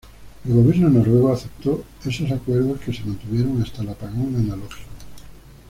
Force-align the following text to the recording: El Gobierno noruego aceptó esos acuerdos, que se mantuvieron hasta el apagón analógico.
El 0.47 0.53
Gobierno 0.55 0.89
noruego 0.89 1.31
aceptó 1.31 1.83
esos 2.03 2.31
acuerdos, 2.31 2.79
que 2.79 2.91
se 2.91 3.03
mantuvieron 3.03 3.61
hasta 3.61 3.83
el 3.83 3.89
apagón 3.89 4.35
analógico. 4.35 4.87